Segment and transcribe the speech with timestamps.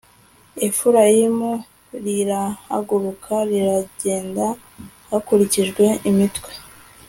[0.67, 1.51] Efurayimu
[2.05, 4.45] rirahaguruka riragenda
[5.09, 6.51] hakurikijwe imitwe